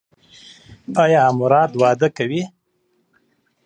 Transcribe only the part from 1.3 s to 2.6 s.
مراد واده کوي؟